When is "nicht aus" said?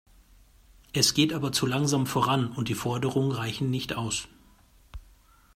3.69-4.27